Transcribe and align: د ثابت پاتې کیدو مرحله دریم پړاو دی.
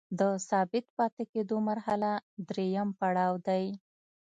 د 0.19 0.21
ثابت 0.49 0.85
پاتې 0.97 1.23
کیدو 1.33 1.57
مرحله 1.69 2.11
دریم 2.49 2.89
پړاو 2.99 3.33
دی. 3.47 3.65